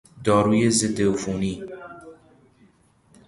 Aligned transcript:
داروی 0.23 0.69
ضد 0.69 1.01
عفونی 1.01 1.63